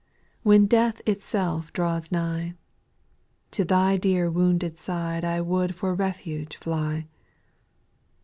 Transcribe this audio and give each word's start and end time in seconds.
When 0.41 0.65
death 0.65 0.99
itself 1.05 1.71
draws 1.73 2.11
nigh, 2.11 2.55
To 3.51 3.63
Thy 3.63 3.97
dear 3.97 4.31
wounded 4.31 4.79
side 4.79 5.23
I 5.23 5.41
would 5.41 5.75
for 5.75 5.93
refuge 5.93 6.55
fly. 6.57 7.05